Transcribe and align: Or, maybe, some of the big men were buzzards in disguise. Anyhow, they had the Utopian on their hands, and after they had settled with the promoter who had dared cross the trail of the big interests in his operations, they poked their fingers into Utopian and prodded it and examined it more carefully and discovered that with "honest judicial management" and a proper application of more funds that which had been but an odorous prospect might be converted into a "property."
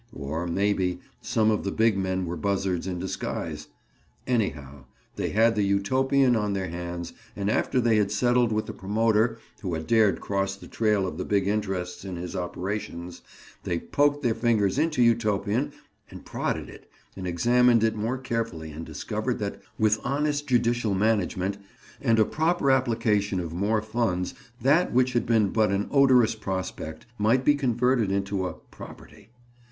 Or, 0.15 0.47
maybe, 0.47 0.99
some 1.21 1.51
of 1.51 1.63
the 1.63 1.71
big 1.71 1.95
men 1.95 2.25
were 2.25 2.35
buzzards 2.35 2.87
in 2.87 2.97
disguise. 2.97 3.67
Anyhow, 4.25 4.85
they 5.15 5.29
had 5.29 5.53
the 5.53 5.61
Utopian 5.61 6.35
on 6.35 6.53
their 6.53 6.69
hands, 6.69 7.13
and 7.35 7.51
after 7.51 7.79
they 7.79 7.97
had 7.97 8.11
settled 8.11 8.51
with 8.51 8.65
the 8.65 8.73
promoter 8.73 9.37
who 9.61 9.75
had 9.75 9.85
dared 9.85 10.19
cross 10.19 10.55
the 10.55 10.65
trail 10.67 11.05
of 11.05 11.19
the 11.19 11.23
big 11.23 11.47
interests 11.47 12.03
in 12.03 12.15
his 12.15 12.35
operations, 12.35 13.21
they 13.61 13.77
poked 13.77 14.23
their 14.23 14.33
fingers 14.33 14.79
into 14.79 15.03
Utopian 15.03 15.71
and 16.09 16.25
prodded 16.25 16.67
it 16.67 16.89
and 17.15 17.27
examined 17.27 17.83
it 17.83 17.95
more 17.95 18.17
carefully 18.17 18.71
and 18.71 18.83
discovered 18.83 19.37
that 19.37 19.61
with 19.77 20.03
"honest 20.03 20.47
judicial 20.47 20.95
management" 20.95 21.59
and 22.01 22.17
a 22.17 22.25
proper 22.25 22.71
application 22.71 23.39
of 23.39 23.53
more 23.53 23.83
funds 23.83 24.33
that 24.59 24.91
which 24.93 25.13
had 25.13 25.27
been 25.27 25.49
but 25.49 25.69
an 25.69 25.87
odorous 25.91 26.33
prospect 26.33 27.05
might 27.19 27.45
be 27.45 27.53
converted 27.53 28.11
into 28.11 28.47
a 28.47 28.53
"property." 28.71 29.29